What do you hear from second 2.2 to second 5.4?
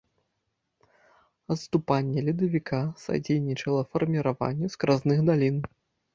ледавіка садзейнічала фарміраванню скразных